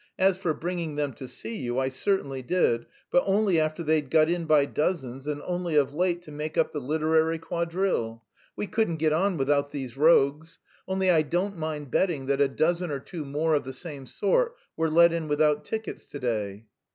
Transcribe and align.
As 0.17 0.35
for 0.35 0.55
bringing 0.55 0.95
them 0.95 1.13
to 1.13 1.27
see 1.27 1.57
you, 1.57 1.77
I 1.77 1.89
certainly 1.89 2.41
did, 2.41 2.87
but 3.11 3.21
only 3.27 3.59
after 3.59 3.83
they'd 3.83 4.09
got 4.09 4.31
in 4.31 4.45
by 4.45 4.65
dozens 4.65 5.27
and 5.27 5.43
only 5.45 5.75
of 5.75 5.93
late 5.93 6.23
to 6.23 6.31
make 6.31 6.57
up 6.57 6.71
'the 6.71 6.79
literary 6.79 7.37
quadrille' 7.37 8.23
we 8.55 8.65
couldn't 8.65 8.95
get 8.95 9.13
on 9.13 9.37
without 9.37 9.69
these 9.69 9.95
rogues. 9.95 10.57
Only 10.87 11.11
I 11.11 11.21
don't 11.21 11.55
mind 11.55 11.91
betting 11.91 12.25
that 12.25 12.41
a 12.41 12.47
dozen 12.47 12.89
or 12.89 12.99
two 12.99 13.23
more 13.23 13.53
of 13.53 13.63
the 13.63 13.73
same 13.73 14.07
sort 14.07 14.55
were 14.75 14.89
let 14.89 15.13
in 15.13 15.27
without 15.27 15.65
tickets 15.65 16.07
to 16.07 16.19
day." 16.19 16.65